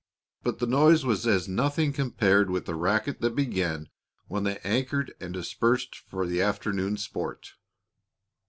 [0.41, 3.87] But the noise was as nothing compared with the racket that began
[4.27, 7.51] when they anchored and dispersed for the afternoon sport.